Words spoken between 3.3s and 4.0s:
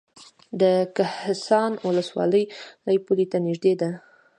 ته نږدې ده